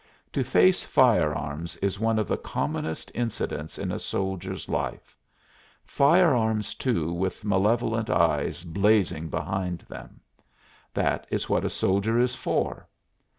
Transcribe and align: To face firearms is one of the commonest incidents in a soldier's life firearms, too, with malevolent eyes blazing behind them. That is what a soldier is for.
To 0.33 0.43
face 0.43 0.81
firearms 0.81 1.77
is 1.77 1.99
one 1.99 2.17
of 2.17 2.27
the 2.27 2.35
commonest 2.35 3.11
incidents 3.13 3.77
in 3.77 3.91
a 3.91 3.99
soldier's 3.99 4.67
life 4.67 5.15
firearms, 5.85 6.73
too, 6.73 7.13
with 7.13 7.45
malevolent 7.45 8.09
eyes 8.09 8.63
blazing 8.63 9.29
behind 9.29 9.81
them. 9.81 10.19
That 10.91 11.27
is 11.29 11.49
what 11.49 11.65
a 11.65 11.69
soldier 11.69 12.17
is 12.19 12.33
for. 12.33 12.87